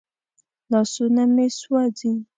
لاسونه 0.71 1.23
مې 1.35 1.45
سوځي. 1.59 2.13